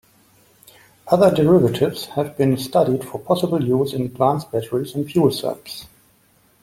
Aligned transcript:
Other 1.09 1.29
derivatives 1.29 2.05
have 2.15 2.35
been 2.35 2.57
studied 2.57 3.03
for 3.05 3.19
possible 3.19 3.63
use 3.63 3.93
in 3.93 4.01
advanced 4.01 4.49
batteries 4.51 4.95
and 4.95 5.05
fuel 5.05 5.29
cells. 5.29 5.85